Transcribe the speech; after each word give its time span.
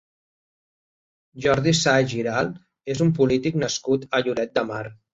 Jordi 1.45 1.75
Sais 1.81 2.09
Giralt 2.15 2.59
és 2.97 3.07
un 3.09 3.15
polític 3.23 3.63
nascut 3.69 4.13
a 4.21 4.27
Lloret 4.27 4.61
de 4.61 4.71
Mar. 4.75 4.85